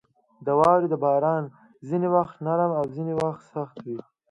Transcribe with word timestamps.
•د 0.45 0.47
واورې 0.59 0.97
باران 1.03 1.43
ځینې 1.87 2.07
وخت 2.15 2.35
نرم 2.45 2.71
او 2.79 2.85
ځینې 2.95 3.13
سخت 3.51 3.77
وي. 3.85 3.99